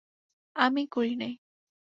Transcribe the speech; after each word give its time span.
আমিই 0.55 0.87
করি 0.87 1.13
নাই। 1.15 1.33